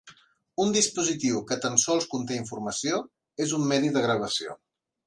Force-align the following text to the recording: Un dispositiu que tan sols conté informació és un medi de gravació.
Un 0.63 0.71
dispositiu 0.77 1.43
que 1.51 1.59
tan 1.67 1.77
sols 1.83 2.09
conté 2.15 2.41
informació 2.43 3.05
és 3.47 3.57
un 3.61 3.71
medi 3.75 3.97
de 3.99 4.09
gravació. 4.09 4.61